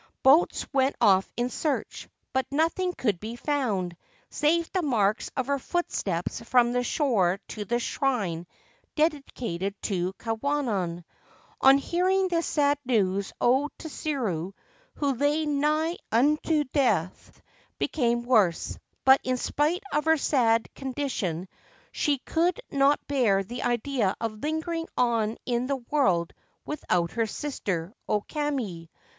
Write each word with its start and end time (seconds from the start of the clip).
Boats 0.23 0.65
went 0.73 0.95
off 0.99 1.31
in 1.37 1.47
search; 1.51 2.09
but 2.33 2.47
nothing 2.49 2.91
could 2.91 3.19
be 3.19 3.35
found, 3.35 3.95
save 4.31 4.67
the 4.71 4.81
marks 4.81 5.29
of 5.37 5.45
her 5.45 5.59
footsteps 5.59 6.41
from 6.41 6.73
the 6.73 6.81
shore 6.83 7.39
to 7.49 7.65
the 7.65 7.77
shrine 7.77 8.47
dedicated 8.95 9.79
to 9.83 10.11
Kwannon. 10.13 11.05
On 11.61 11.77
hearing 11.77 12.29
this 12.29 12.47
sad 12.47 12.79
news, 12.83 13.31
O 13.39 13.69
Tsuru, 13.77 14.53
who 14.95 15.13
lay 15.13 15.45
nigh 15.45 15.97
unto 16.11 16.63
death, 16.73 17.39
became 17.77 18.23
worse; 18.23 18.79
but 19.05 19.21
in 19.23 19.37
spite 19.37 19.83
of 19.93 20.05
her 20.05 20.17
sad 20.17 20.67
condition 20.73 21.47
she 21.91 22.17
could 22.17 22.59
not 22.71 22.99
bear 23.07 23.43
the 23.43 23.61
idea 23.61 24.15
of 24.19 24.39
lingering 24.41 24.87
on 24.97 25.37
in 25.45 25.67
the 25.67 25.83
world 25.91 26.33
without 26.65 27.11
her 27.11 27.27
sister 27.27 27.93
O 28.09 28.21
Kame. 28.21 28.89